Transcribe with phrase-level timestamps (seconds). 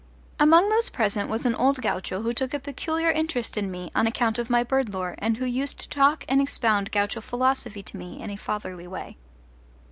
[0.39, 4.07] Among those present was an old gaucho who took a peculiar interest in me on
[4.07, 7.97] account of my bird lore and who used to talk and expound gaucho philosophy to
[7.97, 9.15] me in a fatherly way.